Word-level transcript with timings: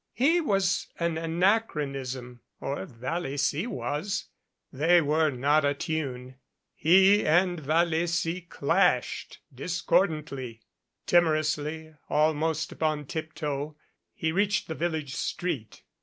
He 0.13 0.41
was 0.41 0.87
an 0.99 1.19
ana 1.19 1.63
chronism, 1.69 2.39
or 2.59 2.87
Vallecy 2.87 3.67
was. 3.67 4.29
They 4.73 4.99
were 4.99 5.29
not 5.29 5.63
attune. 5.63 6.37
He 6.73 7.23
and 7.23 7.59
Vallecy 7.59 8.49
clashed 8.49 9.41
discordantly. 9.53 10.61
Timorously, 11.05 11.93
almost 12.09 12.71
upon 12.71 13.05
tiptoe, 13.05 13.75
he 14.15 14.31
reached 14.31 14.67
the 14.67 14.73
village 14.73 15.13
street. 15.15 15.83